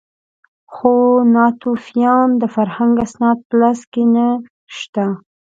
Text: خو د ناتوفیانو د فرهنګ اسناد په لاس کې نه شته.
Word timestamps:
خو 0.73 0.93
د 1.23 1.25
ناتوفیانو 1.35 2.39
د 2.41 2.43
فرهنګ 2.55 2.93
اسناد 3.05 3.37
په 3.47 3.53
لاس 3.61 3.79
کې 3.91 4.03
نه 4.13 4.27
شته. 4.77 5.05